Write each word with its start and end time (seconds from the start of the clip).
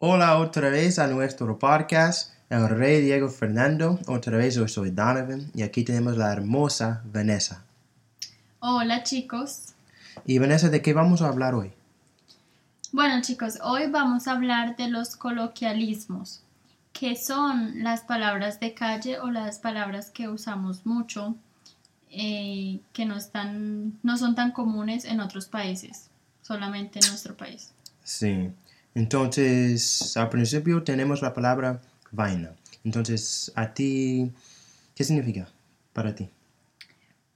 Hola 0.00 0.38
otra 0.38 0.70
vez 0.70 1.00
a 1.00 1.08
nuestro 1.08 1.58
podcast, 1.58 2.32
el 2.50 2.68
Rey 2.68 3.02
Diego 3.02 3.28
Fernando. 3.28 3.98
Otra 4.06 4.36
vez 4.36 4.54
yo 4.54 4.68
soy 4.68 4.90
Donovan 4.90 5.50
y 5.56 5.62
aquí 5.62 5.82
tenemos 5.82 6.16
la 6.16 6.32
hermosa 6.32 7.02
Vanessa. 7.06 7.64
Hola 8.60 9.02
chicos. 9.02 9.74
Y 10.24 10.38
Vanessa, 10.38 10.68
¿de 10.68 10.82
qué 10.82 10.92
vamos 10.92 11.20
a 11.20 11.26
hablar 11.26 11.56
hoy? 11.56 11.72
Bueno 12.92 13.20
chicos, 13.22 13.58
hoy 13.60 13.90
vamos 13.90 14.28
a 14.28 14.34
hablar 14.34 14.76
de 14.76 14.88
los 14.88 15.16
coloquialismos, 15.16 16.42
que 16.92 17.16
son 17.16 17.82
las 17.82 18.02
palabras 18.02 18.60
de 18.60 18.74
calle 18.74 19.18
o 19.18 19.32
las 19.32 19.58
palabras 19.58 20.12
que 20.12 20.28
usamos 20.28 20.86
mucho, 20.86 21.34
eh, 22.10 22.78
que 22.92 23.04
no, 23.04 23.16
están, 23.16 23.98
no 24.04 24.16
son 24.16 24.36
tan 24.36 24.52
comunes 24.52 25.04
en 25.04 25.18
otros 25.18 25.46
países, 25.46 26.08
solamente 26.40 27.00
en 27.00 27.08
nuestro 27.08 27.36
país. 27.36 27.72
Sí. 28.04 28.52
Entonces, 28.98 30.16
al 30.16 30.28
principio 30.28 30.82
tenemos 30.82 31.22
la 31.22 31.32
palabra 31.32 31.80
vaina. 32.10 32.50
Entonces, 32.82 33.52
a 33.54 33.72
ti, 33.72 34.32
¿qué 34.96 35.04
significa 35.04 35.46
para 35.92 36.16
ti? 36.16 36.28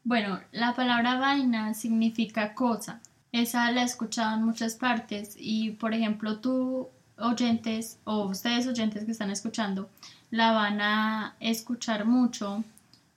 Bueno, 0.03 0.41
la 0.51 0.75
palabra 0.75 1.21
vaina 1.21 1.73
significa 1.75 2.55
cosa. 2.55 3.01
Esa 3.31 3.71
la 3.71 3.83
he 3.83 3.85
escuchado 3.85 4.35
en 4.35 4.43
muchas 4.43 4.75
partes 4.75 5.37
y, 5.39 5.71
por 5.71 5.95
ejemplo, 5.95 6.41
tú 6.41 6.89
oyentes 7.17 7.99
o 8.03 8.25
ustedes 8.25 8.67
oyentes 8.67 9.05
que 9.05 9.13
están 9.13 9.31
escuchando, 9.31 9.89
la 10.33 10.51
van 10.51 10.81
a 10.81 11.37
escuchar 11.39 12.07
mucho 12.07 12.65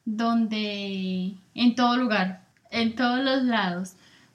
donde, 0.05 1.33
en 1.55 1.75
todo 1.75 1.97
lugar, 1.97 2.43
en 2.69 2.93
todos 2.93 3.23
los 3.23 3.41
lados. 3.41 3.93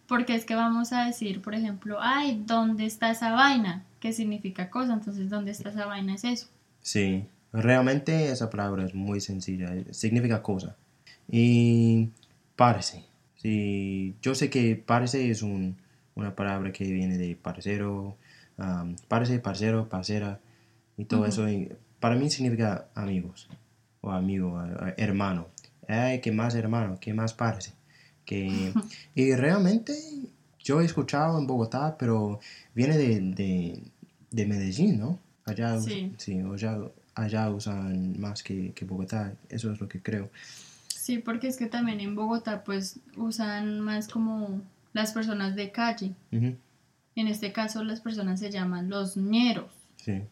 Porque 0.09 0.35
es 0.35 0.45
que 0.45 0.57
vamos 0.57 0.93
a 0.93 1.05
decir, 1.05 1.41
por 1.41 1.55
ejemplo, 1.55 1.99
ay, 2.01 2.43
¿dónde 2.45 2.87
está 2.87 3.13
esa 3.13 3.31
vaina? 3.31 3.85
¿Qué 4.01 4.13
significa 4.13 4.71
cosa? 4.71 4.95
Entonces, 4.95 5.29
¿dónde 5.29 5.51
está 5.51 5.69
esa 5.69 5.87
vaina? 5.87 6.15
Es 6.15 6.25
eso. 6.25 6.49
Sí, 6.81 7.27
realmente 7.53 8.31
esa 8.31 8.49
palabra 8.49 8.85
es 8.85 8.95
muy 8.95 9.21
sencilla, 9.21 9.71
significa 9.93 10.43
cosa. 10.43 10.77
Y 11.29 12.09
parece. 12.57 13.05
Sí, 13.37 14.17
yo 14.23 14.35
sé 14.35 14.51
que 14.51 14.77
parece 14.77 15.31
es 15.31 15.43
un, 15.43 15.77
una 16.15 16.35
palabra 16.35 16.73
que 16.73 16.85
viene 16.85 17.17
de 17.19 17.37
parcero, 17.37 18.17
um, 18.59 18.97
parece, 19.09 19.39
parcero, 19.39 19.89
parcera 19.89 20.41
y 20.97 21.05
todo 21.05 21.27
eso. 21.27 21.49
Y 21.49 21.71
para 22.01 22.17
mí 22.17 22.31
significa 22.31 22.89
amigos 22.95 23.49
o 24.01 24.11
amigo, 24.11 24.63
eh, 24.63 24.95
hermano. 24.97 25.49
Ay, 25.89 26.21
¿qué 26.21 26.33
más 26.33 26.55
hermano? 26.55 26.99
¿Qué 27.01 27.15
más 27.15 27.35
parece? 27.35 27.73
Que, 28.25 28.73
y 29.15 29.35
realmente 29.35 29.95
yo 30.59 30.81
he 30.81 30.85
escuchado 30.85 31.39
en 31.39 31.47
Bogotá, 31.47 31.97
pero 31.99 32.41
viene 32.75 32.97
de, 32.97 33.21
de, 33.21 33.83
de 34.31 34.47
Medellín, 34.47 34.99
¿no? 34.99 35.19
Allá, 35.45 35.79
Sí. 35.81 36.13
sí, 36.19 36.39
allá, 36.41 36.79
allá 37.15 37.51
usan 37.51 38.19
más 38.21 38.43
que, 38.43 38.73
que 38.73 38.85
Bogotá, 38.85 39.35
eso 39.49 39.73
es 39.73 39.81
lo 39.81 39.89
que 39.89 40.01
creo. 40.01 40.31
Sí, 40.89 41.19
porque 41.19 41.49
es 41.49 41.57
que 41.57 41.67
también 41.67 42.01
en 42.01 42.15
Bogotá 42.15 42.63
pues 42.63 43.01
usan 43.17 43.81
más 43.81 44.07
como 44.09 44.61
las 44.93 45.13
personas 45.13 45.57
de 45.57 45.73
calle. 45.73 46.13
En 46.31 46.59
este 47.29 47.53
caso 47.53 47.83
las 47.85 48.01
personas 48.01 48.39
se 48.41 48.51
llaman 48.51 48.89
los 48.89 49.17
ñeros. 49.17 49.73
Sí, 49.97 50.23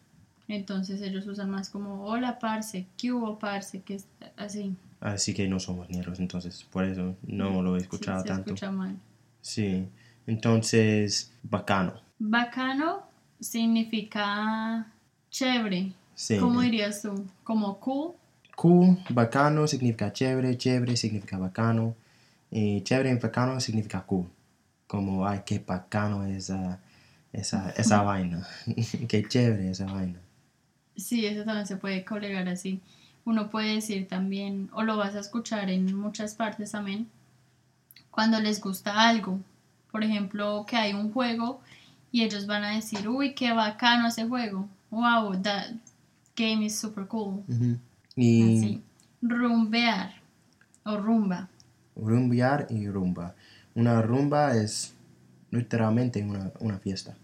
Entonces 0.47 1.01
ellos 1.01 1.27
usan 1.27 1.49
más 1.49 1.69
como 1.69 2.05
hola 2.05 2.39
parce, 2.39 2.87
¿qué 2.97 3.11
hubo 3.11 3.37
parce? 3.37 3.81
Que 3.81 3.95
es 3.95 4.05
así. 4.37 4.75
así 5.01 5.33
que 5.33 5.47
no 5.47 5.59
somos 5.59 5.89
negros, 5.89 6.19
entonces 6.19 6.63
por 6.71 6.85
eso 6.85 7.15
no 7.27 7.61
lo 7.61 7.75
he 7.75 7.79
Sí, 7.79 7.83
escuchado 7.83 8.21
se 8.21 8.27
tanto. 8.29 8.49
escucha 8.51 8.71
mal. 8.71 8.95
Sí, 9.41 9.85
entonces, 10.27 11.31
bacano. 11.43 11.93
Bacano 12.19 13.03
significa 13.39 14.87
chévere. 15.29 15.93
Sí. 16.15 16.37
¿Cómo 16.37 16.61
dirías 16.61 17.01
tú? 17.01 17.25
Como 17.43 17.79
cool. 17.79 18.13
Cool, 18.55 18.97
bacano 19.09 19.67
significa 19.67 20.11
chévere, 20.11 20.57
chévere 20.57 20.97
significa 20.97 21.37
bacano, 21.37 21.95
y 22.51 22.81
chévere 22.81 23.11
y 23.11 23.15
bacano 23.15 23.59
significa 23.61 24.01
cool. 24.01 24.27
Como, 24.85 25.25
ay, 25.25 25.41
qué 25.45 25.59
bacano 25.59 26.25
esa, 26.25 26.81
esa, 27.31 27.69
esa 27.71 28.01
vaina, 28.03 28.45
qué 29.07 29.25
chévere 29.25 29.69
esa 29.69 29.85
vaina. 29.85 30.19
Sí, 30.97 31.25
eso 31.25 31.45
también 31.45 31.67
se 31.67 31.77
puede 31.77 32.03
colegar 32.03 32.49
así. 32.49 32.81
Uno 33.23 33.49
puede 33.49 33.75
decir 33.75 34.09
también, 34.09 34.69
o 34.73 34.83
lo 34.83 34.97
vas 34.97 35.15
a 35.15 35.19
escuchar 35.19 35.69
en 35.69 35.95
muchas 35.95 36.35
partes 36.35 36.71
también, 36.71 37.07
cuando 38.11 38.41
les 38.41 38.59
gusta 38.59 39.07
algo. 39.07 39.39
Por 39.89 40.03
ejemplo, 40.03 40.65
que 40.67 40.75
hay 40.75 40.93
un 40.93 41.13
juego 41.13 41.61
y 42.11 42.23
ellos 42.23 42.45
van 42.45 42.63
a 42.63 42.75
decir, 42.75 43.07
uy, 43.07 43.33
qué 43.33 43.53
bacano 43.53 44.07
ese 44.07 44.27
juego. 44.27 44.67
Wow, 44.89 45.41
that 45.41 45.71
game 46.35 46.65
is 46.65 46.77
super 46.77 47.05
cool. 47.07 47.43
Y 48.15 48.57
Así. 48.57 48.83
Rumbear 49.21 50.13
o 50.83 50.97
rumba. 50.97 51.49
rumbear 51.95 52.67
y 52.69 52.87
rumba. 52.87 53.35
Una 53.75 54.01
rumba 54.01 54.55
es 54.55 54.95
literalmente 55.51 56.23
una, 56.23 56.51
una 56.59 56.79
fiesta. 56.79 57.15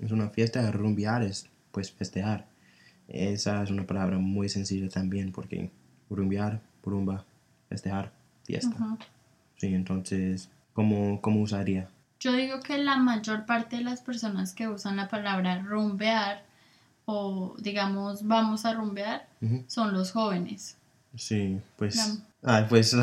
Es 0.00 0.10
una 0.10 0.28
fiesta, 0.28 0.70
rumbear 0.72 1.22
es 1.22 1.48
pues 1.70 1.92
festejar. 1.92 2.46
Esa 3.08 3.62
es 3.62 3.70
una 3.70 3.86
palabra 3.86 4.18
muy 4.18 4.48
sencilla 4.48 4.88
también 4.88 5.32
porque 5.32 5.70
rumbear, 6.10 6.60
rumba, 6.84 7.24
festejar, 7.68 8.12
fiesta. 8.44 8.76
Sí, 9.56 9.68
entonces, 9.68 10.50
¿cómo, 10.72 11.20
cómo 11.20 11.42
usaría? 11.42 11.88
Yo 12.22 12.32
digo 12.32 12.60
que 12.60 12.78
la 12.78 12.98
mayor 12.98 13.46
parte 13.46 13.78
de 13.78 13.82
las 13.82 14.00
personas 14.00 14.54
que 14.54 14.68
usan 14.68 14.96
la 14.96 15.08
palabra 15.08 15.58
rumbear 15.60 16.44
o 17.04 17.56
digamos 17.58 18.24
vamos 18.28 18.64
a 18.64 18.74
rumbear 18.74 19.26
son 19.66 19.92
los 19.92 20.12
jóvenes. 20.12 20.76
Sí, 21.16 21.60
pues, 21.76 21.96
La- 22.42 22.58
ah, 22.58 22.66
pues, 22.68 22.94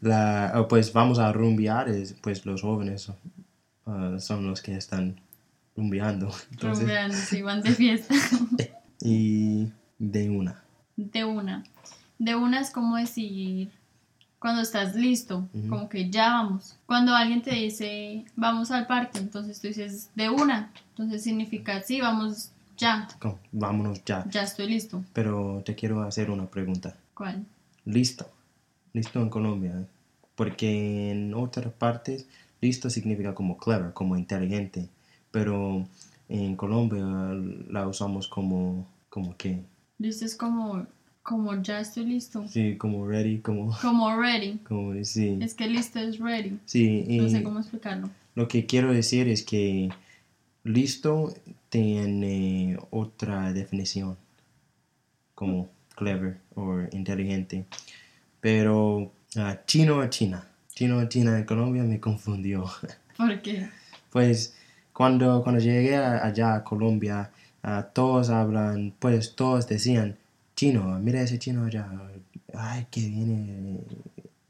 la, 0.00 0.66
pues 0.68 0.92
vamos 0.92 1.18
a 1.18 1.32
rumbear, 1.32 1.88
es, 1.88 2.12
pues 2.12 2.46
los 2.46 2.62
jóvenes 2.62 3.10
ah, 3.86 4.16
son 4.20 4.46
los 4.46 4.62
que 4.62 4.76
están 4.76 5.20
rumbeando. 5.76 6.32
Entonces, 6.52 6.84
Rumbeando, 6.84 7.16
sí, 7.16 7.42
van 7.42 7.60
de 7.60 7.72
fiesta. 7.72 8.14
y 9.00 9.68
de 9.98 10.30
una. 10.30 10.62
De 10.96 11.24
una. 11.24 11.64
De 12.20 12.36
una 12.36 12.60
es 12.60 12.70
como 12.70 12.98
decir 12.98 13.72
cuando 14.42 14.60
estás 14.60 14.96
listo, 14.96 15.48
como 15.68 15.88
que 15.88 16.10
ya 16.10 16.30
vamos. 16.30 16.76
Cuando 16.84 17.14
alguien 17.14 17.42
te 17.42 17.54
dice 17.54 18.24
vamos 18.34 18.72
al 18.72 18.88
parque, 18.88 19.20
entonces 19.20 19.60
tú 19.60 19.68
dices 19.68 20.10
de 20.16 20.30
una. 20.30 20.72
Entonces 20.90 21.22
significa 21.22 21.80
sí, 21.80 22.00
vamos 22.00 22.50
ya, 22.76 23.06
vámonos 23.52 24.04
ya. 24.04 24.24
ya 24.28 24.42
estoy 24.42 24.68
listo. 24.68 25.04
Pero 25.12 25.62
te 25.64 25.76
quiero 25.76 26.02
hacer 26.02 26.28
una 26.28 26.46
pregunta. 26.46 26.96
¿Cuál? 27.14 27.46
Listo. 27.84 28.28
Listo 28.92 29.20
en 29.20 29.30
Colombia. 29.30 29.86
Porque 30.34 31.12
en 31.12 31.32
otras 31.34 31.72
partes, 31.72 32.26
listo 32.60 32.90
significa 32.90 33.36
como 33.36 33.56
clever, 33.56 33.92
como 33.92 34.16
inteligente. 34.16 34.88
Pero 35.30 35.86
en 36.28 36.56
Colombia 36.56 37.04
la 37.70 37.86
usamos 37.86 38.26
como, 38.26 38.88
como 39.08 39.36
que, 39.36 39.62
Listo 39.98 40.24
es 40.24 40.34
como, 40.34 40.84
como 41.22 41.60
ya 41.62 41.80
estoy 41.80 42.04
listo. 42.06 42.46
sí, 42.48 42.76
como 42.76 43.06
ready, 43.06 43.38
como, 43.38 43.76
Como 43.80 44.16
ready. 44.20 44.58
como, 44.68 44.92
sí. 45.04 45.38
Es 45.40 45.54
que 45.54 45.68
listo 45.68 45.98
es 46.00 46.18
ready. 46.18 46.58
Sí, 46.64 47.04
No 47.08 47.28
sé 47.28 47.42
cómo 47.42 47.60
explicarlo. 47.60 48.10
lo 48.34 48.48
que 48.48 48.66
quiero 48.66 48.92
decir 48.92 49.28
es 49.28 49.42
que 49.42 49.90
listo 50.64 51.34
tiene 51.68 52.76
otra 52.90 53.52
definición, 53.52 54.16
como 55.34 55.68
clever 55.94 56.38
o 56.54 56.80
inteligente. 56.92 57.64
Pero 58.40 59.12
ah, 59.36 59.58
chino 59.66 60.00
a 60.00 60.10
China, 60.10 60.46
chino 60.74 60.98
a 60.98 61.08
China 61.08 61.38
en 61.38 61.44
Colombia 61.44 61.82
me 61.84 62.00
confundió. 62.00 62.64
Porque 63.16 63.68
Pues 64.10 64.56
cuando, 64.92 65.42
cuando 65.42 65.60
llegué 65.60 65.96
allá 65.96 66.54
a 66.56 66.64
Colombia, 66.64 67.30
ah, 67.62 67.88
todos 67.94 68.30
hablan, 68.30 68.92
pues 68.98 69.34
todos 69.36 69.68
decían, 69.68 70.16
chino, 70.62 70.96
mira 71.00 71.20
ese 71.22 71.40
chino 71.40 71.64
allá, 71.64 71.90
ay, 72.54 72.86
que 72.88 73.00
viene, 73.00 73.80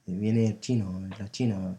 viene 0.06 0.46
el 0.48 0.60
chino, 0.60 1.00
la 1.18 1.30
china. 1.30 1.74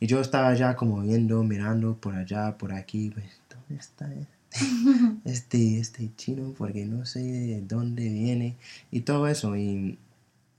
Y 0.00 0.06
yo 0.06 0.18
estaba 0.22 0.48
allá 0.48 0.74
como 0.74 1.02
viendo, 1.02 1.44
mirando 1.44 1.94
por 1.94 2.14
allá, 2.14 2.56
por 2.56 2.72
aquí, 2.72 3.10
pues, 3.10 3.26
¿dónde 3.50 3.78
está 3.78 4.10
este, 5.26 5.78
este 5.78 6.10
chino? 6.16 6.54
Porque 6.56 6.86
no 6.86 7.04
sé 7.04 7.20
de 7.20 7.60
dónde 7.60 8.08
viene 8.08 8.56
y 8.90 9.00
todo 9.00 9.28
eso. 9.28 9.54
Y 9.58 9.98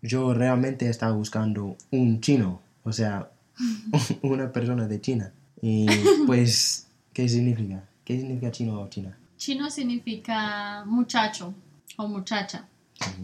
yo 0.03 0.35
realmente 0.35 0.87
estaba 0.87 1.13
buscando 1.13 1.77
un 1.89 2.21
chino, 2.21 2.61
o 2.83 2.91
sea, 2.91 3.31
una 4.21 4.51
persona 4.51 4.87
de 4.87 5.01
China. 5.01 5.33
Y 5.59 5.87
pues, 6.27 6.85
¿qué 7.13 7.27
significa? 7.27 7.83
¿Qué 8.05 8.19
significa 8.19 8.51
chino 8.51 8.79
o 8.79 8.87
china? 8.89 9.17
chino 9.37 9.71
significa 9.71 10.85
muchacho 10.85 11.51
o 11.97 12.07
muchacha. 12.07 12.67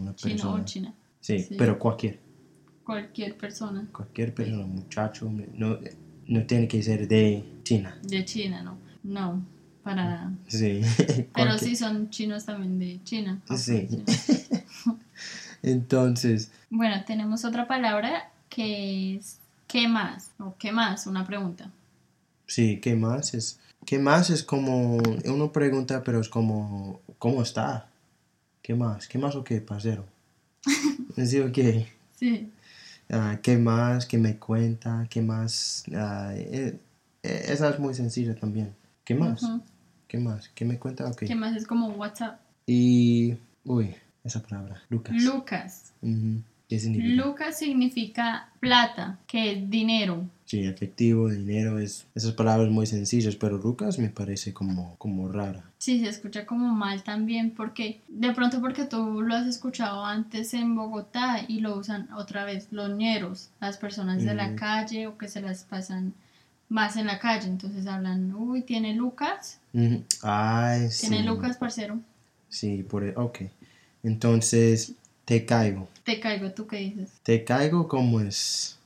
Una 0.00 0.14
Chino 0.14 0.34
persona. 0.34 0.62
o 0.62 0.64
china. 0.64 0.94
Sí, 1.20 1.38
Sí. 1.40 1.54
pero 1.58 1.78
cualquier, 1.78 2.18
Cualquier 2.84 3.36
persona 3.36 3.86
cualquier 3.92 4.32
persona, 4.34 4.64
muchacho, 4.64 5.30
no, 5.54 5.78
no 6.26 6.46
tiene 6.46 6.66
que 6.68 6.82
ser 6.82 7.06
de 7.06 7.44
China. 7.62 7.98
de 8.02 8.24
China, 8.24 8.62
¿no? 8.62 8.78
No, 9.04 9.42
para... 9.82 10.30
Sí. 10.46 10.80
Pero 11.34 11.56
sí 11.58 11.76
son 11.76 12.08
chinos 12.10 12.44
también 12.46 12.78
de 12.78 13.00
China. 13.04 13.40
Sí. 13.56 13.86
Entonces, 15.62 16.50
Bueno, 16.70 16.96
tenemos 17.06 17.44
otra 17.44 17.66
palabra 17.66 18.30
que 18.48 19.16
es 19.16 19.38
¿qué 19.66 19.88
más? 19.88 20.30
O 20.38 20.54
¿qué 20.58 20.72
más? 20.72 21.06
Una 21.06 21.26
pregunta. 21.26 21.70
sí, 22.46 22.78
¿qué 22.80 22.94
más? 22.96 23.34
Es, 23.34 23.60
¿Qué 23.84 23.98
más? 23.98 24.30
Es 24.30 24.42
como, 24.42 24.98
uno 25.26 25.52
pregunta, 25.52 26.02
pero 26.04 26.20
es 26.20 26.28
como, 26.28 27.00
¿cómo 27.18 27.42
está? 27.42 27.88
¿Qué 28.68 28.74
más? 28.74 29.08
¿Qué 29.08 29.16
más 29.16 29.34
o 29.34 29.42
qué, 29.42 29.62
parcero? 29.62 30.04
¿Sí 31.16 31.40
o 31.40 31.50
qué? 31.50 31.86
Sí. 32.14 32.52
Ah, 33.08 33.38
¿Qué 33.42 33.56
más? 33.56 34.04
¿Qué 34.04 34.18
me 34.18 34.36
cuenta? 34.38 35.06
¿Qué 35.08 35.22
más? 35.22 35.84
Ah, 35.94 36.34
eh, 36.36 36.78
eh, 37.22 37.44
esa 37.48 37.70
es 37.70 37.78
muy 37.78 37.94
sencilla 37.94 38.34
también. 38.34 38.74
¿Qué 39.04 39.14
más? 39.14 39.42
¿Qué 40.06 40.18
más? 40.18 40.50
¿Qué 40.50 40.66
me 40.66 40.78
cuenta? 40.78 41.06
Ok. 41.08 41.22
¿Qué 41.24 41.34
más? 41.34 41.56
Es 41.56 41.66
como 41.66 41.88
WhatsApp. 41.92 42.42
Y, 42.66 43.38
uy, 43.64 43.96
esa 44.22 44.42
palabra, 44.42 44.82
Lucas. 44.90 45.16
Lucas. 45.24 45.94
Ujú. 46.02 46.42
¿Qué 46.68 46.78
significa? 46.78 47.24
Lucas 47.24 47.58
significa 47.58 48.50
plata, 48.60 49.18
que 49.26 49.52
es 49.52 49.70
dinero. 49.70 50.26
Sí, 50.44 50.64
efectivo, 50.66 51.28
dinero, 51.28 51.78
es, 51.78 52.06
esas 52.14 52.32
palabras 52.32 52.70
muy 52.70 52.86
sencillas, 52.86 53.36
pero 53.36 53.58
Lucas 53.58 53.98
me 53.98 54.08
parece 54.10 54.52
como, 54.52 54.96
como 54.96 55.28
rara. 55.28 55.64
Sí, 55.78 56.00
se 56.00 56.08
escucha 56.08 56.44
como 56.46 56.74
mal 56.74 57.02
también 57.02 57.50
porque 57.52 58.00
de 58.08 58.32
pronto 58.32 58.60
porque 58.60 58.84
tú 58.84 59.22
lo 59.22 59.34
has 59.34 59.46
escuchado 59.46 60.04
antes 60.04 60.52
en 60.54 60.74
Bogotá 60.74 61.44
y 61.46 61.60
lo 61.60 61.76
usan 61.76 62.10
otra 62.12 62.44
vez 62.44 62.68
los 62.70 62.90
ñeros, 62.90 63.50
las 63.60 63.76
personas 63.78 64.24
de 64.24 64.34
la 64.34 64.54
calle 64.54 65.06
o 65.06 65.16
que 65.16 65.28
se 65.28 65.40
las 65.40 65.64
pasan 65.64 66.14
más 66.68 66.96
en 66.96 67.06
la 67.06 67.18
calle, 67.18 67.46
entonces 67.48 67.86
hablan, 67.86 68.34
uy, 68.34 68.60
tiene 68.62 68.94
Lucas, 68.94 69.58
Ujú. 69.72 70.02
Ay, 70.22 70.90
sí. 70.90 71.08
tiene 71.08 71.24
Lucas, 71.24 71.56
parcero, 71.56 71.98
Sí, 72.50 72.82
por 72.82 73.04
e- 73.04 73.14
ok. 73.16 73.40
Entonces, 74.02 74.92
te 75.28 75.44
caigo. 75.44 75.86
te 76.04 76.18
caigo, 76.20 76.50
¿tú 76.52 76.66
qué 76.66 76.78
dices? 76.78 77.10
Te 77.22 77.44
caigo 77.44 77.86
como 77.86 78.18
es, 78.20 78.78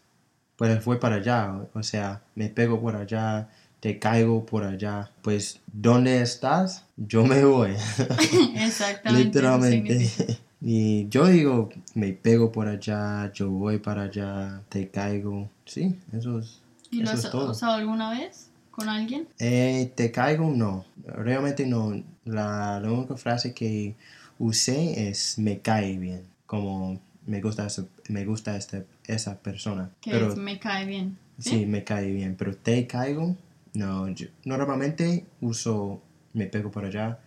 pues 0.57 0.83
fue 0.83 0.99
para 0.99 1.17
allá, 1.17 1.55
o- 1.73 1.83
sea, 1.85 2.21
me 2.35 2.49
pego 2.49 2.81
por 2.81 2.97
allá, 2.97 3.49
te 3.79 4.01
caigo 4.01 4.45
por 4.45 4.65
allá. 4.65 5.09
Pues, 5.23 5.61
¿dónde 5.73 6.21
estás? 6.21 6.85
Yo 6.97 7.25
me 7.25 7.45
voy. 7.45 7.71
Exactamente. 8.57 9.25
Literalmente. 9.27 10.11
Y 10.65 11.09
yo 11.09 11.27
digo, 11.27 11.71
me 11.95 12.13
pego 12.13 12.53
por 12.53 12.69
allá, 12.69 13.33
yo 13.33 13.51
voy 13.51 13.79
para 13.79 14.03
allá, 14.03 14.63
te 14.69 14.89
caigo. 14.89 15.49
Sí, 15.65 15.99
eso 16.13 16.39
es, 16.39 16.61
¿Y 16.93 16.99
lo 16.99 17.05
eso 17.11 17.15
has 17.19 17.25
es 17.25 17.31
todo. 17.33 17.51
usado 17.51 17.73
alguna 17.75 18.11
vez 18.11 18.49
con 18.71 18.89
alguien? 18.89 19.27
Eh, 19.41 19.93
te 19.97 20.13
caigo, 20.13 20.49
no. 20.51 20.85
Realmente 21.05 21.67
no. 21.67 22.01
La, 22.25 22.79
la 22.81 22.93
única 22.93 23.17
frase 23.17 23.53
que 23.53 23.97
usé 24.39 25.09
es 25.09 25.37
me 25.37 25.59
cae 25.59 25.99
bien. 25.99 26.23
Como 26.53 27.01
me 27.27 27.41
gusta, 27.41 27.67
esa- 27.67 27.87
me 28.11 28.27
gusta 28.27 28.55
este, 28.59 28.85
esa 29.07 29.39
persona. 29.39 29.89
Que 30.03 30.11
Pero 30.11 30.33
es, 30.33 30.37
me 30.37 30.59
cae 30.59 30.85
bien. 30.85 31.17
sí, 31.39 31.65
me 31.65 31.83
cae 31.83 32.11
bien. 32.13 32.37
Pero 32.37 32.55
te 32.55 32.87
caigo, 32.87 33.39
no. 33.73 34.07
yo- 34.11 34.29
normalmente 34.45 35.25
uso 35.41 36.03
me 36.35 36.45
pego 36.47 36.71
por 36.71 36.85
allá 36.85 37.19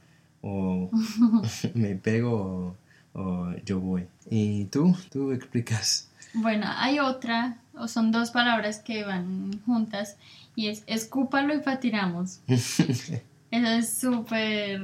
o 0.43 0.91
me 1.73 1.95
pego 1.95 2.75
o, 3.15 3.19
o 3.19 3.55
yo 3.65 3.79
voy. 3.79 4.05
¿Y 4.29 4.65
tú? 4.65 4.95
¿Tú 5.11 5.31
explicas? 5.31 6.11
Bueno, 6.35 6.67
hay 6.77 6.99
otra, 6.99 7.57
o 7.73 7.87
son 7.87 8.11
dos 8.11 8.29
palabras 8.29 8.77
que 8.77 9.05
van 9.05 9.59
juntas, 9.65 10.17
y 10.55 10.67
es 10.67 10.83
escúpalo 10.85 11.55
y 11.55 11.61
patinamos. 11.61 12.41
Eso 13.55 13.67
es 13.67 13.97
súper, 13.97 14.81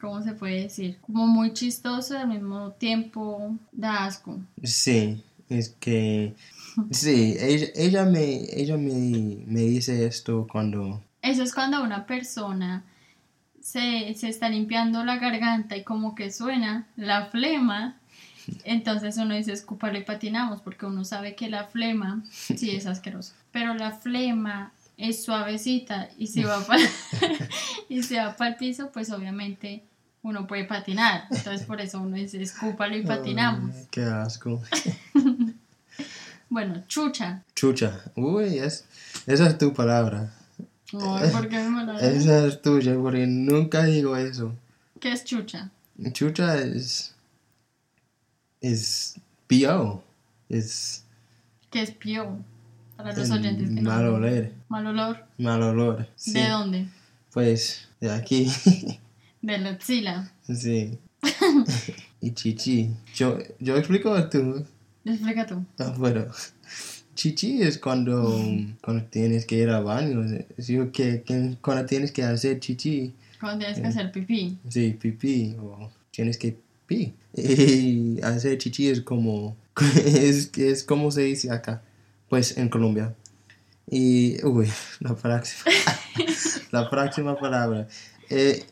¿cómo 0.00 0.20
se 0.22 0.32
puede 0.32 0.62
decir? 0.62 0.98
Como 1.02 1.28
muy 1.28 1.52
chistoso 1.52 2.14
y 2.14 2.16
al 2.16 2.26
mismo 2.28 2.72
tiempo 2.72 3.54
da 3.70 4.06
asco. 4.06 4.40
Sí, 4.64 5.22
es 5.48 5.68
que 5.78 6.34
sí, 6.90 7.36
ella, 7.38 7.68
ella 7.76 8.04
me 8.06 8.40
ella 8.60 8.76
me, 8.76 9.44
me 9.46 9.60
dice 9.60 10.04
esto 10.04 10.48
cuando 10.50 11.00
Eso 11.22 11.44
es 11.44 11.54
cuando 11.54 11.80
una 11.80 12.06
persona 12.06 12.82
se, 13.60 14.12
se 14.14 14.28
está 14.28 14.48
limpiando 14.48 15.04
la 15.04 15.18
garganta 15.18 15.76
y 15.76 15.84
como 15.84 16.16
que 16.16 16.32
suena 16.32 16.88
la 16.96 17.26
flema. 17.26 18.00
Entonces 18.64 19.16
uno 19.16 19.36
dice 19.36 19.52
escúpalo 19.52 19.96
y 19.96 20.02
patinamos 20.02 20.60
porque 20.60 20.86
uno 20.86 21.04
sabe 21.04 21.36
que 21.36 21.48
la 21.48 21.68
flema 21.68 22.24
sí 22.28 22.70
es 22.70 22.86
asqueroso. 22.86 23.34
Pero 23.52 23.74
la 23.74 23.92
flema 23.92 24.72
es 24.98 25.24
suavecita 25.24 26.08
y 26.18 26.26
si 26.26 26.42
va 26.44 26.60
para 26.66 26.82
y 27.88 28.02
si 28.02 28.16
va 28.16 28.36
para 28.36 28.50
el 28.50 28.56
piso, 28.56 28.90
pues 28.92 29.10
obviamente 29.10 29.84
uno 30.22 30.46
puede 30.46 30.64
patinar. 30.64 31.24
Entonces 31.30 31.66
por 31.66 31.80
eso 31.80 32.00
uno 32.02 32.16
dice 32.16 32.42
escúpalo 32.42 32.96
y 32.96 33.02
patinamos. 33.02 33.74
Qué 33.90 34.02
asco. 34.02 34.60
Bueno, 36.50 36.82
chucha. 36.88 37.42
Chucha. 37.54 38.00
Uy, 38.16 38.58
es, 38.58 38.86
esa 39.26 39.48
es 39.48 39.58
tu 39.58 39.74
palabra. 39.74 40.32
Ay, 40.94 41.30
¿por 41.30 41.46
qué 41.46 41.58
me 41.58 41.84
la- 41.84 42.00
Esa 42.00 42.46
es 42.46 42.62
tuya, 42.62 42.94
porque 42.96 43.26
nunca 43.26 43.84
digo 43.84 44.16
eso. 44.16 44.54
¿Qué 44.98 45.12
es 45.12 45.24
chucha? 45.24 45.70
Chucha 46.12 46.56
es 46.56 47.14
es 48.62 49.16
pio. 49.46 50.02
Es 50.48 51.04
¿Qué 51.70 51.82
es 51.82 51.90
pio? 51.90 52.38
Para 52.98 53.16
los 53.16 53.30
oyentes 53.30 53.68
que 53.68 53.80
no. 53.80 53.90
mal 53.90 54.06
oler. 54.06 54.52
Mal 54.68 54.86
olor. 54.88 55.24
Mal 55.38 55.62
olor. 55.62 56.08
Sí. 56.16 56.32
¿De 56.32 56.48
dónde? 56.48 56.86
Pues 57.32 57.88
de 58.00 58.10
aquí. 58.10 58.50
De 59.42 59.56
la 59.56 59.70
axila. 59.70 60.32
sí. 60.52 60.98
y 62.20 62.32
chichi. 62.32 62.90
Yo, 63.14 63.38
yo 63.60 63.76
explico 63.76 64.28
tú. 64.28 64.64
Explica 65.04 65.46
tú. 65.46 65.64
Ah, 65.78 65.94
bueno, 65.96 66.26
chichi 67.14 67.62
es 67.62 67.78
cuando, 67.78 68.36
cuando 68.82 69.04
tienes 69.04 69.46
que 69.46 69.56
ir 69.58 69.68
al 69.70 69.84
baño. 69.84 70.24
Sí, 70.58 70.76
que, 70.92 71.22
que 71.22 71.56
cuando 71.60 71.86
tienes 71.86 72.10
que 72.10 72.24
hacer 72.24 72.58
chichi, 72.58 73.14
Cuando 73.40 73.60
tienes 73.60 73.80
que 73.80 73.86
hacer 73.86 74.10
pipí. 74.10 74.58
sí, 74.68 74.96
pipí, 75.00 75.54
o 75.60 75.88
tienes 76.10 76.36
que 76.36 76.56
pi. 76.86 77.14
Y 77.34 78.20
hacer 78.22 78.58
chichi 78.58 78.88
es 78.88 79.00
como, 79.02 79.56
es, 80.04 80.50
es 80.58 80.82
como 80.82 81.12
se 81.12 81.22
dice 81.22 81.52
acá, 81.52 81.82
pues 82.28 82.56
en 82.58 82.68
Colombia. 82.68 83.14
Y, 83.90 84.44
uy, 84.44 84.70
la 85.00 85.14
próxima, 85.14 85.72
la 86.72 86.90
próxima 86.90 87.36
palabra. 87.38 87.86
Eh, 88.30 88.64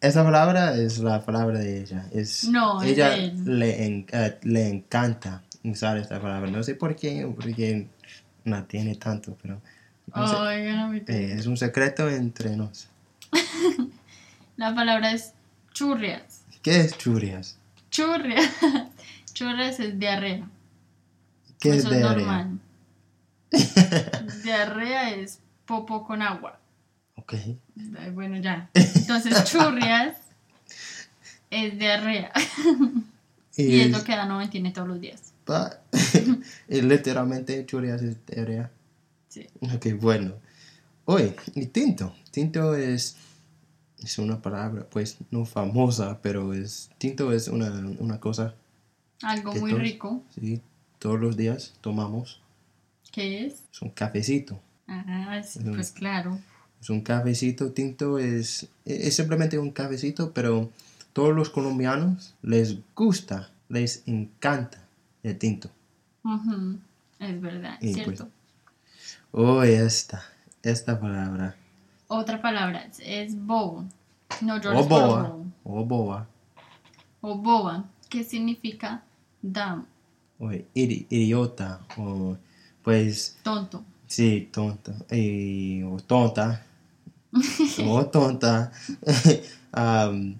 esa 0.00 0.24
palabra 0.24 0.76
es 0.76 0.98
la 0.98 1.24
palabra 1.24 1.58
de 1.58 1.80
ella. 1.82 2.06
Es, 2.12 2.44
No, 2.44 2.82
es 2.82 2.90
ella 2.90 3.14
él. 3.16 3.58
le, 3.58 3.84
en- 3.84 4.06
eh, 4.12 4.38
le 4.42 4.68
encanta 4.68 5.42
usar 5.64 5.98
esta 5.98 6.20
palabra. 6.20 6.50
No 6.50 6.62
sé 6.62 6.74
por 6.74 6.96
qué, 6.96 7.30
porque 7.34 7.86
no 8.44 8.64
tiene 8.64 8.94
tanto, 8.96 9.36
pero 9.42 9.60
no 10.14 10.26
sé. 10.26 10.34
Oigan, 10.36 10.78
a 10.78 10.88
mí 10.88 11.02
Eh, 11.06 11.34
es 11.38 11.46
un 11.46 11.56
secreto 11.56 12.08
entre 12.08 12.56
nos. 12.56 12.88
La 14.56 14.74
palabra 14.74 15.12
es 15.12 15.32
churrias. 15.72 16.42
¿Qué 16.62 16.80
es 16.80 16.96
churrias? 16.98 17.56
Churrias. 17.90 18.50
Churrias 19.32 19.80
es 19.80 19.98
diarrea. 19.98 20.48
¿Qué 21.58 21.70
Eso 21.70 21.78
es 21.78 21.84
es 21.94 21.98
diarrea? 21.98 22.26
normal. 22.26 22.58
Diarrea 24.44 25.10
es 25.14 25.40
popo 25.66 26.06
con 26.06 26.22
agua. 26.22 26.58
Ok. 27.16 27.34
Bueno, 28.14 28.38
ya. 28.38 28.70
Entonces, 28.74 29.44
churrias 29.50 30.16
es 31.50 31.78
diarrea. 31.78 32.32
Y, 33.56 33.62
Y 33.64 33.80
es 33.80 33.86
es- 33.86 33.92
lo 33.92 34.04
que 34.04 34.12
Dano 34.16 34.48
tiene 34.48 34.70
todos 34.70 34.88
los 34.88 35.00
días. 35.00 35.32
literalmente 36.68 37.66
churrias 37.66 38.02
es 38.02 38.16
diarrea. 38.26 38.70
Sí. 39.28 39.46
Ok, 39.60 39.86
bueno. 40.00 40.34
Oye, 41.04 41.34
y 41.54 41.66
tinto. 41.66 42.14
Tinto 42.30 42.76
es, 42.76 43.16
es 44.02 44.18
una 44.18 44.40
palabra, 44.40 44.86
pues, 44.88 45.16
no 45.30 45.44
famosa, 45.44 46.20
pero 46.22 46.54
es 46.54 46.90
tinto 46.98 47.32
es 47.32 47.48
una, 47.48 47.70
una 47.98 48.20
cosa 48.20 48.54
Algo 49.22 49.52
muy 49.54 49.70
todos- 49.72 49.82
rico. 49.82 50.22
sí, 50.34 50.60
todos 51.00 51.18
los 51.20 51.36
días 51.36 51.74
tomamos. 51.80 52.40
¿Qué 53.10 53.46
es? 53.46 53.62
Es 53.72 53.82
un 53.82 53.90
cafecito. 53.90 54.60
Ah, 54.86 55.40
sí, 55.44 55.60
pues 55.64 55.92
claro. 55.92 56.38
Es 56.80 56.90
un 56.90 57.00
cafecito 57.02 57.72
tinto, 57.72 58.18
es, 58.18 58.68
es 58.84 59.14
simplemente 59.16 59.58
un 59.58 59.70
cafecito, 59.70 60.32
pero 60.32 60.70
todos 61.12 61.34
los 61.34 61.50
colombianos 61.50 62.34
les 62.42 62.76
gusta, 62.94 63.50
les 63.68 64.02
encanta 64.06 64.78
el 65.22 65.36
tinto. 65.38 65.70
Ujú, 66.24 66.78
Es 67.18 67.40
verdad, 67.40 67.78
Y, 67.80 67.94
cierto. 67.94 68.28
Oh, 69.32 69.62
esta, 69.62 70.22
esta 70.62 70.98
palabra. 70.98 71.54
Otra 72.08 72.40
palabra 72.42 72.88
es, 73.00 73.36
bobo. 73.46 73.84
No 74.40 74.54
O 74.56 74.58
llores 74.60 74.86
por 74.86 74.88
boa, 74.88 75.22
bobo. 75.28 75.46
o 75.64 75.84
boa, 75.84 76.28
O 77.20 77.36
boba, 77.36 77.84
que 78.08 78.24
significa 78.24 79.02
dumb, 79.42 79.84
o 80.38 80.46
idi- 80.74 81.06
idiota, 81.10 81.80
o 81.98 82.36
pues 82.82 83.38
tonto. 83.42 83.84
sí, 84.06 84.48
tonto, 84.52 84.92
y, 85.10 85.82
o 85.82 85.96
tonta, 85.98 86.64
o 87.86 88.06
tonta. 88.06 88.72
Am, 89.72 90.36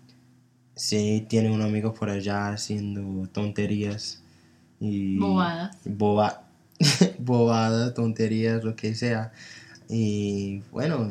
sí, 0.75 1.25
tiene 1.29 1.51
un 1.51 1.63
amigo 1.63 1.95
por 1.95 2.11
allá 2.11 2.49
haciendo 2.49 3.29
tonterías 3.29 4.23
y 4.81 5.19
Bobadas. 5.19 5.77
boba, 5.85 6.49
bobadas, 7.19 7.95
tonterías, 7.95 8.65
lo 8.65 8.75
que 8.75 8.95
sea. 8.95 9.33
Y 9.89 10.63
bueno, 10.73 11.11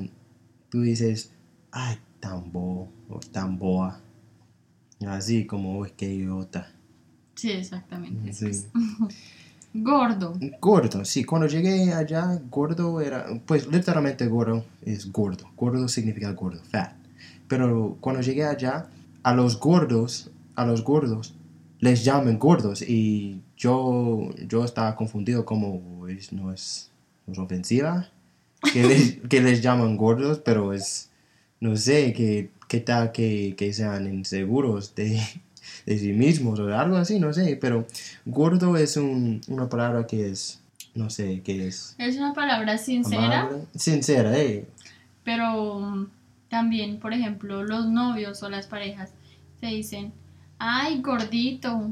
tú 0.69 0.81
dices, 0.81 1.31
ay, 1.71 1.97
tan 2.19 2.51
bobo 2.51 2.89
o 3.09 3.19
tan 3.19 3.57
boa. 3.57 3.99
Así 5.07 5.45
como, 5.45 5.85
es 5.85 5.93
que 5.93 6.13
idiota. 6.13 6.71
Sí, 7.35 7.51
exactamente. 7.51 8.33
Sí. 8.33 8.65
Gordo. 9.73 10.33
Gordo, 10.59 11.05
sí, 11.05 11.23
cuando 11.23 11.47
llegué 11.47 11.93
allá, 11.93 12.39
gordo 12.49 13.01
era, 13.01 13.25
pues 13.45 13.67
literalmente 13.67 14.25
gordo 14.27 14.65
es 14.83 15.11
gordo. 15.11 15.45
Gordo 15.55 15.87
significa 15.87 16.31
gordo, 16.33 16.59
fat. 16.71 16.93
Pero 17.47 17.97
cuando 18.01 18.21
llegué 18.21 18.45
allá, 18.45 18.87
a 19.23 19.33
los 19.33 19.59
gordos, 19.59 20.31
a 20.55 20.65
los 20.65 20.83
gordos, 20.83 21.35
les 21.79 22.03
llaman 22.03 22.39
gordos. 22.39 22.81
Y 22.81 23.41
yo, 23.57 24.29
yo 24.47 24.65
estaba 24.65 24.95
confundido 24.95 25.45
como, 25.45 26.07
es- 26.07 26.33
no 26.33 26.51
es, 26.51 26.89
no 27.27 27.33
es 27.33 27.39
ofensiva 27.39 28.09
que 28.73 28.83
les, 28.83 29.17
que 29.29 29.41
les 29.41 29.61
llaman 29.61 29.97
gordos, 29.97 30.39
pero 30.43 30.73
es, 30.73 31.09
no 31.59 31.75
sé, 31.77 32.11
que, 32.13 32.49
que 32.67 32.79
tal 32.79 33.11
que, 33.11 33.53
que 33.57 33.71
sean 33.73 34.11
inseguros 34.11 34.95
de, 34.95 35.21
de 35.85 35.97
sí 35.99 36.13
mismos 36.13 36.59
o 36.59 36.67
algo 36.75 36.97
así, 36.97 37.19
no 37.19 37.33
sé, 37.33 37.57
pero 37.59 37.85
gordo 38.25 38.77
es 38.77 38.97
un- 38.97 39.41
una 39.47 39.69
palabra 39.69 40.05
que 40.07 40.29
es, 40.29 40.59
no 40.95 41.09
sé, 41.09 41.41
que 41.41 41.67
es 41.67 41.95
Es 41.97 42.17
una 42.17 42.33
palabra 42.33 42.77
sincera, 42.77 43.41
amable, 43.41 43.65
sincera, 43.75 44.37
eh. 44.37 44.65
pero 45.23 45.79
mm, 45.79 46.07
también, 46.49 46.99
por 46.99 47.13
ejemplo, 47.13 47.63
los 47.63 47.87
novios 47.87 48.41
o 48.43 48.49
las 48.49 48.67
parejas 48.67 49.11
se 49.59 49.67
dicen, 49.67 50.11
ay, 50.57 51.01
gordito, 51.01 51.89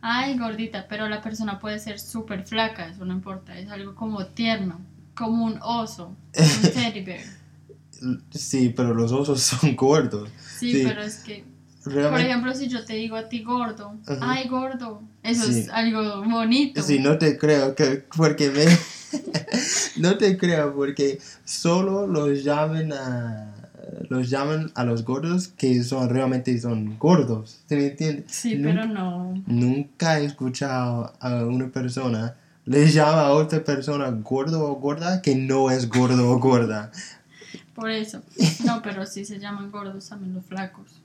ay, 0.00 0.38
gordita, 0.38 0.86
pero 0.88 1.08
la 1.08 1.20
persona 1.20 1.58
puede 1.58 1.78
ser 1.80 1.98
súper 1.98 2.44
flaca, 2.46 2.88
eso 2.88 3.04
no 3.04 3.12
importa, 3.12 3.58
es 3.58 3.68
algo 3.70 3.94
como 3.94 4.24
tierno, 4.26 4.80
como 5.16 5.44
un 5.44 5.58
oso, 5.62 6.08
un 6.08 6.12
teddy 6.72 7.00
bear. 7.04 7.24
Sí, 8.30 8.72
pero 8.76 8.94
los 8.94 9.10
osos 9.10 9.40
son 9.42 9.74
gordos. 9.74 10.30
Sí, 10.58 10.72
Sí. 10.72 10.82
pero 10.86 11.02
es 11.02 11.16
que, 11.16 11.44
por 11.88 12.20
ejemplo, 12.20 12.54
si 12.54 12.68
yo 12.68 12.84
te 12.84 12.94
digo 12.94 13.16
a 13.16 13.28
ti 13.28 13.42
gordo, 13.42 13.94
Ajá. 14.06 14.18
ay, 14.20 14.48
gordo, 14.48 15.02
eso 15.22 15.44
Sí. 15.44 15.60
es 15.60 15.68
algo 15.70 16.22
bonito. 16.24 16.82
sí, 16.82 16.98
no 16.98 17.18
te 17.18 17.36
creo 17.38 17.74
que, 17.74 18.04
porque 18.16 18.50
me, 18.50 18.64
no 19.96 20.16
te 20.16 20.36
creo 20.36 20.74
porque 20.74 21.18
solo 21.44 22.06
los 22.06 22.44
llaman 22.44 22.92
a, 22.92 23.54
los 24.08 24.28
llaman 24.30 24.70
a 24.74 24.84
los 24.84 25.04
gordos 25.04 25.48
que 25.48 25.82
son 25.82 26.08
realmente 26.08 26.58
son 26.60 26.98
gordos, 26.98 27.60
¿se 27.68 27.76
me 27.76 27.86
entiende? 27.86 28.24
Sí, 28.28 28.54
Nunca- 28.56 28.80
pero 28.82 28.86
no. 28.92 29.42
Nunca 29.46 30.20
he 30.20 30.24
escuchado 30.24 31.12
a 31.20 31.44
una 31.44 31.68
persona 31.68 32.34
le 32.64 32.86
llama 32.90 33.22
a 33.22 33.30
otra 33.32 33.64
persona 33.64 34.10
gordo 34.10 34.62
o 34.70 34.74
gorda 34.76 35.22
que 35.22 35.34
no 35.34 35.70
es 35.70 35.88
gordo 35.88 36.30
o 36.30 36.38
gorda. 36.38 36.92
Por 37.74 37.90
eso. 37.90 38.20
No, 38.66 38.82
pero 38.82 39.06
sí 39.06 39.24
se 39.24 39.38
llaman 39.38 39.70
gordos 39.70 40.08
también 40.10 40.34
los 40.34 40.44
flacos. 40.44 41.00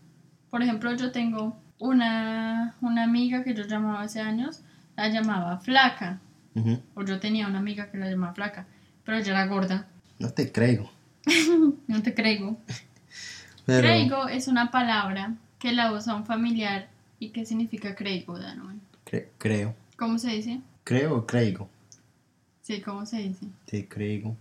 Por 0.53 0.61
ejemplo, 0.61 0.93
yo 0.95 1.11
tengo 1.11 1.57
una, 1.79 2.75
una 2.79 3.03
amiga 3.05 3.43
que 3.43 3.55
yo 3.55 3.63
llamaba 3.63 4.03
hace 4.03 4.21
años, 4.21 4.61
la 4.95 5.09
llamaba 5.09 5.57
flaca. 5.57 6.19
O 6.93 7.01
yo 7.03 7.19
tenía 7.19 7.47
una 7.47 7.57
amiga 7.57 7.89
que 7.89 7.97
la 7.97 8.07
llamaba 8.07 8.35
flaca, 8.35 8.67
pero 9.03 9.17
ella 9.17 9.31
era 9.31 9.47
gorda. 9.47 9.87
No 10.19 10.29
te 10.29 10.51
creo. 10.51 10.91
No 11.87 12.03
te 12.03 12.13
creo. 12.13 12.55
Pero, 13.65 13.81
Craigo 13.81 14.27
es 14.27 14.47
una 14.47 14.69
palabra 14.69 15.33
que 15.57 15.71
la 15.73 15.91
usa 15.91 16.13
un 16.13 16.25
familiar 16.27 16.87
y 17.17 17.29
que 17.29 17.47
significa 17.47 17.95
craigo, 17.95 18.37
Danoel. 18.37 18.77
cre- 19.07 19.29
creo. 19.39 19.73
¿Cómo 19.97 20.19
se 20.19 20.29
dice? 20.29 20.61
Creo 20.83 21.17
o 21.17 21.25
creo. 21.25 21.67
Sí, 22.61 22.79
¿cómo 22.81 23.07
se 23.07 23.17
dice? 23.23 23.47
Te 23.65 23.87
creo. 23.87 24.35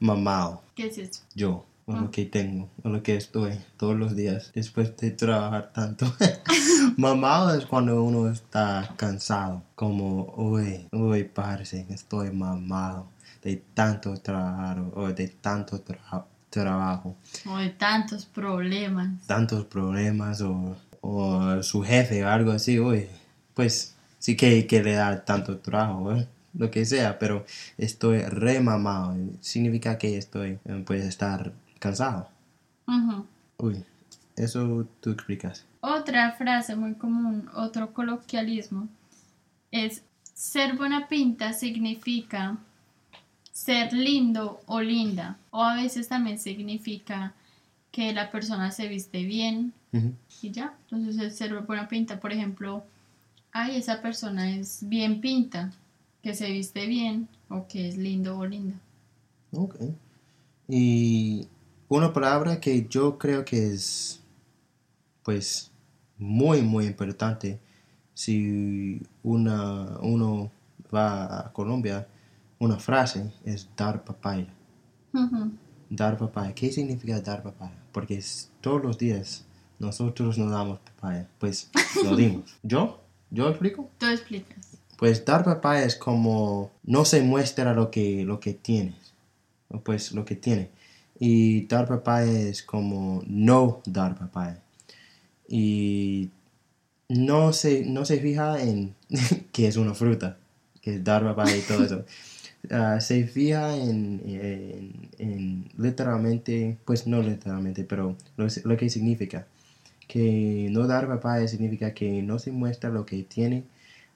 Mamado. 0.00 0.60
¿Qué 0.74 0.88
es 0.88 0.98
eso? 0.98 1.22
Yo. 1.36 1.64
O 1.92 2.00
lo 2.00 2.10
que 2.10 2.24
tengo. 2.26 2.68
O 2.82 2.88
lo 2.88 3.02
que 3.02 3.16
estoy 3.16 3.58
todos 3.76 3.96
los 3.96 4.14
días. 4.16 4.50
Después 4.54 4.96
de 4.96 5.10
trabajar 5.12 5.72
tanto. 5.72 6.06
mamado 6.96 7.54
es 7.56 7.66
cuando 7.66 8.02
uno 8.02 8.30
está 8.30 8.94
cansado. 8.96 9.62
Como, 9.74 10.32
uy, 10.36 10.86
uy, 10.92 11.24
parce, 11.24 11.86
estoy 11.90 12.30
mamado. 12.30 13.06
De 13.42 13.56
tanto 13.74 14.16
trabajar 14.18 14.80
o 14.94 15.12
de 15.12 15.28
tanto 15.28 15.82
tra- 15.84 16.24
trabajo. 16.50 17.16
O 17.46 17.56
de 17.56 17.70
tantos 17.70 18.24
problemas. 18.26 19.26
tantos 19.26 19.64
problemas 19.64 20.40
o, 20.42 20.76
o 21.00 21.62
su 21.62 21.82
jefe 21.82 22.24
o 22.24 22.28
algo 22.28 22.52
así, 22.52 22.78
uy, 22.78 23.08
pues 23.54 23.94
sí 24.18 24.36
que, 24.36 24.66
que 24.66 24.82
le 24.82 24.92
da 24.94 25.24
tanto 25.24 25.58
trabajo, 25.58 26.14
¿eh? 26.14 26.28
lo 26.54 26.70
que 26.70 26.84
sea, 26.84 27.18
pero 27.18 27.44
estoy 27.78 28.20
remamado, 28.20 29.16
significa 29.40 29.96
que 29.98 30.18
estoy, 30.18 30.58
pues 30.86 31.04
estar 31.04 31.52
cansado. 31.82 32.28
Uy, 33.58 33.84
eso 34.36 34.86
tú 35.00 35.10
explicas. 35.10 35.66
Otra 35.80 36.30
frase 36.32 36.76
muy 36.76 36.94
común, 36.94 37.50
otro 37.54 37.92
coloquialismo, 37.92 38.88
es 39.72 40.04
ser 40.32 40.76
buena 40.76 41.08
pinta 41.08 41.52
significa 41.52 42.56
ser 43.50 43.92
lindo 43.92 44.60
o 44.66 44.80
linda. 44.80 45.38
O 45.50 45.64
a 45.64 45.74
veces 45.74 46.06
también 46.06 46.38
significa 46.38 47.34
que 47.90 48.12
la 48.12 48.30
persona 48.30 48.70
se 48.70 48.86
viste 48.86 49.24
bien 49.24 49.72
y 50.40 50.50
ya. 50.52 50.74
Entonces 50.84 51.20
es 51.20 51.36
ser 51.36 51.52
buena 51.62 51.88
pinta. 51.88 52.20
Por 52.20 52.32
ejemplo, 52.32 52.84
ay, 53.50 53.76
esa 53.76 54.00
persona 54.00 54.50
es 54.52 54.88
bien 54.88 55.20
pinta, 55.20 55.72
que 56.22 56.34
se 56.34 56.48
viste 56.52 56.86
bien 56.86 57.28
o 57.48 57.66
que 57.66 57.88
es 57.88 57.96
lindo 57.96 58.38
o 58.38 58.46
linda. 58.46 58.76
Ok. 59.50 59.76
Y 60.68 61.48
una 61.96 62.12
palabra 62.12 62.60
que 62.60 62.86
yo 62.88 63.18
creo 63.18 63.44
que 63.44 63.72
es, 63.72 64.20
pues, 65.22 65.70
muy, 66.18 66.62
muy 66.62 66.86
importante 66.86 67.58
si 68.14 69.00
una, 69.22 69.98
uno 70.00 70.50
va 70.94 71.46
a 71.46 71.52
Colombia, 71.52 72.06
una 72.58 72.78
frase 72.78 73.32
es 73.44 73.68
dar 73.76 74.04
papaya. 74.04 74.46
Dar 75.90 76.16
papaya. 76.16 76.54
¿Qué 76.54 76.70
significa 76.70 77.20
dar 77.20 77.42
papaya? 77.42 77.76
Porque 77.92 78.16
es- 78.16 78.50
todos 78.60 78.82
los 78.82 78.98
días 78.98 79.44
nosotros 79.78 80.38
nos 80.38 80.50
damos 80.50 80.78
papaya. 80.80 81.28
Pues 81.38 81.70
lo 82.04 82.14
dimos. 82.16 82.54
¿Yo? 82.62 83.00
¿Yo 83.30 83.48
explico? 83.48 83.90
Tú 83.98 84.06
explicas. 84.06 84.78
Pues 84.96 85.24
dar 85.24 85.42
papaya 85.44 85.84
es 85.84 85.96
como 85.96 86.70
no 86.84 87.04
se 87.04 87.22
muestra 87.22 87.74
lo 87.74 87.90
que, 87.90 88.24
lo 88.24 88.38
que 88.38 88.54
tienes, 88.54 88.94
pues 89.84 90.12
lo 90.12 90.24
que 90.24 90.36
tiene. 90.36 90.70
Y 91.28 91.66
dar 91.68 91.86
papaya 91.86 92.32
es 92.50 92.62
como 92.64 93.22
no 93.26 93.80
dar 93.86 94.16
papaya. 94.18 94.58
Y 95.48 96.30
no 97.08 97.52
se, 97.52 97.84
no 97.86 98.04
se 98.04 98.18
fija 98.20 98.62
en 98.62 98.94
que 99.52 99.68
es 99.68 99.76
una 99.76 99.94
fruta, 99.94 100.38
que 100.80 100.96
es 100.96 101.04
dar 101.04 101.24
papaya 101.24 101.56
y 101.56 101.60
todo 101.62 101.84
eso. 101.84 102.04
Ah, 102.70 103.00
se 103.00 103.26
fija 103.26 103.76
en, 103.76 104.22
en- 104.24 105.10
en 105.18 105.68
literalmente, 105.78 106.78
pues 106.84 107.08
no 107.08 107.20
literalmente, 107.20 107.84
pero 107.84 108.16
lo, 108.36 108.46
lo 108.64 108.76
que 108.76 108.88
significa. 108.88 109.46
Que 110.08 110.68
no 110.70 110.86
dar 110.86 111.08
papaya 111.08 111.48
significa 111.48 111.94
que 111.94 112.22
no 112.22 112.38
se 112.38 112.52
muestra 112.52 112.90
lo 112.90 113.04
que 113.06 113.22
tiene 113.24 113.64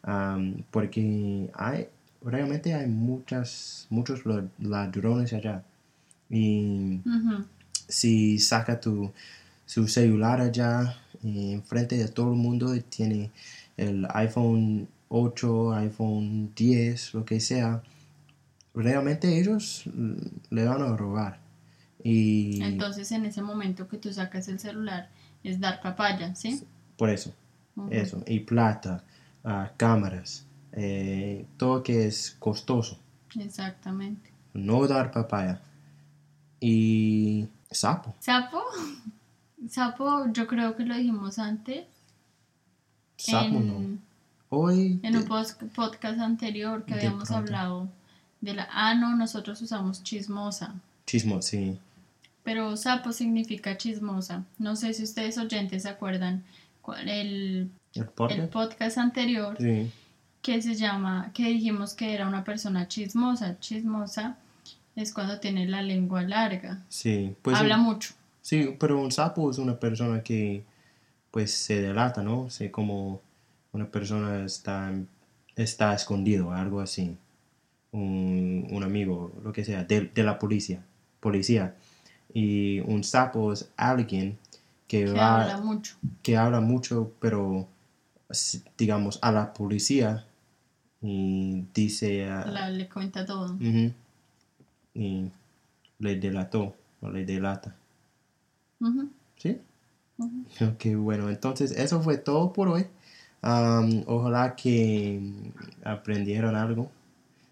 Am, 0.03 0.63
porque 0.71 1.51
hay 1.55 1.89
realmente 2.23 2.75
hay 2.75 2.87
muchas 2.89 3.87
muchos 3.91 4.23
ladrones 4.59 5.33
allá 5.33 5.65
y 6.31 7.01
si 7.89 8.39
saca 8.39 8.81
tu 8.81 9.13
su 9.65 9.89
celular 9.89 10.41
allá 10.41 10.97
eh, 11.25 11.53
enfrente 11.53 11.97
de 11.97 12.09
todo 12.09 12.33
el 12.33 12.39
mundo 12.39 12.75
y 12.75 12.81
tiene 12.81 13.31
el 13.77 14.07
iPhone 14.15 14.89
8 15.09 15.75
iPhone 15.75 16.53
10 16.55 17.15
lo 17.15 17.25
que 17.25 17.41
sea 17.41 17.83
realmente 18.75 19.39
ellos 19.39 19.85
le 20.51 20.65
van 20.65 20.83
a 20.83 20.97
robar. 20.97 21.41
Y 22.03 22.63
Entonces 22.63 23.11
en 23.13 23.25
ese 23.25 23.43
momento 23.43 23.89
que 23.89 23.97
tú 23.97 24.13
sacas 24.13 24.49
el 24.49 24.61
celular 24.61 25.09
es 25.43 25.61
dar 25.61 25.81
papaya, 25.81 26.35
¿sí? 26.35 26.63
por 26.97 27.11
eso 27.11 27.35
eso. 27.91 28.23
Y 28.27 28.41
plata 28.41 29.05
ah, 29.45 29.71
cámaras 29.77 30.47
eh, 30.73 31.47
todo 31.57 31.83
que 31.83 32.07
es 32.07 32.37
costoso. 32.39 32.99
Exactamente. 33.39 34.31
no 34.55 34.87
dar 34.87 35.11
papaya 35.11 35.61
y 36.61 37.47
sapo 37.71 38.15
Sapo, 38.21 38.63
sapo, 39.69 40.27
yo 40.33 40.47
creo 40.47 40.77
que 40.77 40.85
lo 40.85 40.97
dijimos 40.97 41.39
antes 41.39 41.87
sapo 43.17 43.61
no 43.61 43.99
hoy 44.49 45.01
en 45.03 45.17
un 45.17 45.23
de- 45.25 45.67
podcast 45.75 46.21
anterior 46.21 46.85
que 46.85 46.95
habíamos 46.95 47.29
pronto. 47.29 47.35
hablado 47.37 47.89
de 48.41 48.55
la... 48.55 48.69
Ah, 48.71 48.95
no, 48.95 49.17
nosotros 49.17 49.61
usamos 49.63 50.03
chismosa. 50.03 50.75
chismo 51.07 51.43
sí 51.43 51.79
pero 52.45 52.77
sapo 52.77 53.11
significa 53.13 53.77
chismosa. 53.77 54.45
No 54.59 54.77
sé 54.77 54.95
si 54.95 55.03
ustedes 55.03 55.37
oyentes 55.37 55.83
se 55.83 55.89
acuerdan 55.89 56.45
el, 57.05 57.69
¿El 57.93 58.03
el 58.03 58.09
podcast? 58.09 58.53
podcast 58.53 58.99
anterior 58.99 59.57
Sí. 59.59 59.91
que 60.43 60.63
se 60.63 60.77
llama, 60.77 61.33
que 61.35 61.43
dijimos 61.49 61.95
que 61.95 62.15
era 62.15 62.29
una 62.29 62.45
persona 62.45 62.87
chismosa. 62.87 63.59
Chismosa 63.59 64.37
es 64.97 65.13
cuando 65.13 65.39
tiene 65.39 65.67
la 65.67 65.83
lengua 65.83 66.23
larga. 66.23 66.83
Sí. 66.89 67.37
Pues 67.43 67.57
Habla 67.57 67.77
un- 67.77 67.85
mucho. 67.85 68.15
Sí, 68.43 68.75
pero 68.79 69.01
un 69.01 69.13
sapo 69.13 69.51
es 69.51 69.59
una 69.59 69.79
persona 69.79 70.23
que 70.23 70.65
pues 71.31 71.53
se 71.53 71.83
delata, 71.83 72.23
¿no? 72.23 72.49
sé 72.49 72.71
como 72.71 73.21
una 73.73 73.91
persona 73.91 74.45
está, 74.45 74.93
está 75.55 75.95
escondido, 75.95 76.53
algo 76.53 76.81
así. 76.81 77.17
Un, 77.93 78.67
un 78.71 78.83
amigo, 78.83 79.33
lo 79.43 79.53
que 79.53 79.65
sea, 79.65 79.85
de, 79.85 80.03
de 80.15 80.23
la 80.23 80.39
policía. 80.39 80.83
Policía. 81.21 81.75
Y 82.33 82.81
un 82.81 83.05
sapo 83.05 83.53
es 83.53 83.71
alguien 83.77 84.39
que, 84.89 85.05
Que 85.07 85.13
va, 85.13 85.43
habla 85.43 85.59
mucho. 85.59 85.97
que 86.23 86.37
habla 86.37 86.61
mucho, 86.61 87.13
pero 87.21 87.67
digamos 88.79 89.19
a 89.23 89.31
la 89.33 89.53
policía 89.53 90.25
y 91.03 91.65
dice 91.75 92.27
La- 92.27 92.71
le 92.71 92.89
cuenta 92.89 93.25
todo. 93.27 93.57
Y 94.97 95.31
le 95.99 96.17
delató 96.17 96.75
o 97.01 97.11
le 97.11 97.25
delata. 97.25 97.77
¿Sí? 99.37 99.61
ujú. 100.19 100.47
Ok, 100.73 100.87
bueno, 100.97 101.29
entonces 101.29 101.73
eso 101.73 102.01
fue 102.03 102.17
todo 102.19 102.53
por 102.53 102.69
hoy. 102.69 102.87
Ojalá 104.07 104.57
que 104.57 105.21
aprendieron 105.85 106.57
algo 106.57 106.91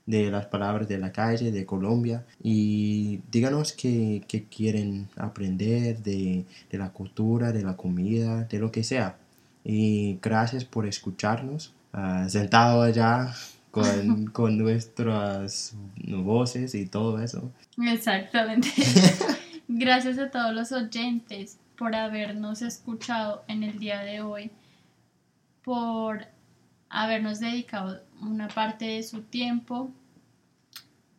de 0.06 0.30
las 0.30 0.46
palabras 0.46 0.88
de 0.88 0.98
la 0.98 1.12
calle, 1.12 1.52
de 1.52 1.66
Colombia. 1.66 2.24
Y 2.42 3.20
díganos 3.30 3.72
qué, 3.72 4.24
qué 4.28 4.44
quieren 4.44 5.08
aprender 5.16 6.02
de, 6.02 6.44
de 6.70 6.78
la 6.78 6.90
cultura, 6.92 7.52
de 7.52 7.62
la 7.62 7.76
comida, 7.76 8.44
de 8.44 8.58
lo 8.58 8.70
que 8.72 8.82
sea. 8.84 9.16
Y 9.64 10.18
gracias 10.22 10.64
por 10.64 10.86
escucharnos. 10.86 11.72
ah, 11.92 12.26
sentado 12.28 12.82
allá 12.82 13.32
con, 13.74 14.26
con 14.26 14.56
nuestras 14.56 15.74
voces 16.06 16.76
y 16.76 16.86
todo 16.86 17.20
eso. 17.20 17.50
Exactamente. 17.76 18.68
Gracias 19.68 20.18
a 20.18 20.30
todos 20.30 20.54
los 20.54 20.70
oyentes 20.70 21.58
por 21.76 21.96
habernos 21.96 22.62
escuchado 22.62 23.42
en 23.48 23.64
el 23.64 23.80
día 23.80 24.02
de 24.02 24.20
hoy, 24.20 24.52
por 25.64 26.26
habernos 26.88 27.40
dedicado 27.40 28.00
una 28.20 28.46
parte 28.46 28.84
de 28.84 29.02
su 29.02 29.22
tiempo. 29.22 29.90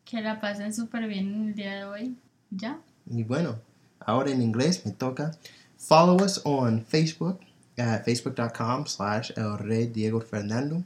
Que 0.06 0.22
la 0.22 0.40
pasen 0.40 0.74
súper 0.74 1.08
bien 1.08 1.34
en 1.34 1.48
el 1.50 1.56
día 1.56 1.76
de 1.76 1.84
hoy. 1.84 2.16
¿Ya? 2.52 2.80
Y 3.10 3.24
bueno, 3.24 3.60
ahora 4.00 4.32
en 4.32 4.42
inglés 4.42 4.86
me 4.86 4.92
toca. 4.92 5.32
Follow 5.78 6.24
us 6.24 6.40
on 6.46 6.86
Facebook 6.86 7.40
at 7.78 8.06
facebook.com 8.06 8.86
slash 8.86 9.32
El 9.36 9.58
Rey 9.58 9.88
Diego 9.88 10.22
Fernando. 10.22 10.84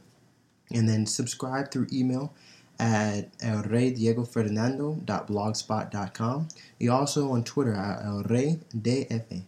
And 0.72 0.88
then 0.88 1.06
subscribe 1.06 1.70
through 1.70 1.88
email 1.92 2.32
at 2.78 3.36
elreydiegofernando.blogspot.com. 3.38 3.70
Rey 3.70 3.90
Diego 3.90 4.24
Fernando.blogspot.com. 4.24 6.48
Y 6.78 6.88
also 6.88 7.32
on 7.32 7.44
Twitter 7.44 7.74
at 7.74 8.02
elreydf. 8.02 9.44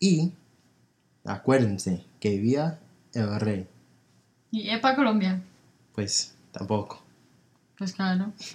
Y 0.00 0.32
acuérdense 1.24 2.04
que 2.20 2.38
vía 2.38 2.80
El 3.14 3.38
Rey. 3.38 3.68
Y 4.50 4.76
para 4.78 4.96
Colombia. 4.96 5.40
Pues 5.94 6.34
tampoco. 6.50 7.00
Pues 7.78 7.92
claro. 7.92 8.32